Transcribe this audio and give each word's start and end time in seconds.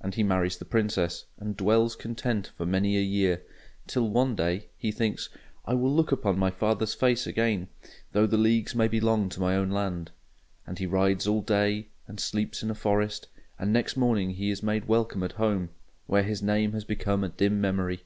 And 0.00 0.14
he 0.14 0.22
marries 0.22 0.56
the 0.56 0.64
Princess, 0.64 1.26
and 1.38 1.54
dwells 1.54 1.94
content 1.94 2.52
for 2.56 2.64
many 2.64 2.96
a 2.96 3.02
year; 3.02 3.42
till 3.86 4.08
one 4.08 4.34
day 4.34 4.70
he 4.78 4.90
thinks 4.90 5.28
"I 5.66 5.74
will 5.74 5.94
look 5.94 6.10
upon 6.10 6.38
my 6.38 6.50
father's 6.50 6.94
face 6.94 7.26
again, 7.26 7.68
though 8.12 8.26
the 8.26 8.38
leagues 8.38 8.72
be 8.72 8.98
long 8.98 9.28
to 9.28 9.40
my 9.40 9.54
own 9.56 9.68
land." 9.68 10.10
And 10.66 10.78
he 10.78 10.86
rides 10.86 11.26
all 11.26 11.42
day, 11.42 11.88
and 12.06 12.18
sleeps 12.18 12.62
in 12.62 12.70
a 12.70 12.74
forest; 12.74 13.28
and 13.58 13.70
next 13.70 13.94
morning 13.94 14.30
he 14.30 14.48
is 14.48 14.62
made 14.62 14.88
welcome 14.88 15.22
at 15.22 15.32
home, 15.32 15.68
where 16.06 16.22
his 16.22 16.42
name 16.42 16.72
has 16.72 16.84
become 16.86 17.22
a 17.22 17.28
dim 17.28 17.60
memory. 17.60 18.00